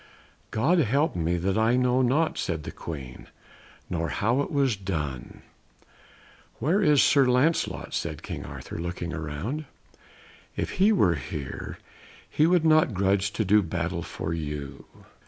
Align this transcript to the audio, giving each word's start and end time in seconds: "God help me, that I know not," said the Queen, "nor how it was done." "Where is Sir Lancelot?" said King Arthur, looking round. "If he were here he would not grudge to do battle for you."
"God 0.49 0.79
help 0.79 1.15
me, 1.15 1.37
that 1.37 1.59
I 1.59 1.75
know 1.75 2.01
not," 2.01 2.35
said 2.35 2.63
the 2.63 2.71
Queen, 2.71 3.27
"nor 3.87 4.09
how 4.09 4.41
it 4.41 4.51
was 4.51 4.75
done." 4.75 5.43
"Where 6.57 6.81
is 6.81 7.03
Sir 7.03 7.27
Lancelot?" 7.27 7.93
said 7.93 8.23
King 8.23 8.43
Arthur, 8.43 8.79
looking 8.79 9.11
round. 9.11 9.65
"If 10.55 10.71
he 10.81 10.91
were 10.91 11.13
here 11.13 11.77
he 12.27 12.47
would 12.47 12.65
not 12.65 12.95
grudge 12.95 13.31
to 13.33 13.45
do 13.45 13.61
battle 13.61 14.01
for 14.01 14.33
you." 14.33 14.85